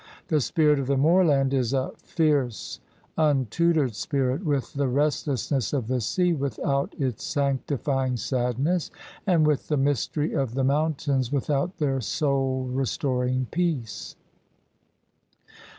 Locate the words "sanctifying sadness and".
7.23-9.45